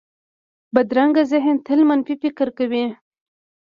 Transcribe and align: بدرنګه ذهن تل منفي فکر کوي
بدرنګه 0.73 1.23
ذهن 1.31 1.55
تل 1.65 1.79
منفي 1.89 2.15
فکر 2.21 2.47
کوي 2.57 2.85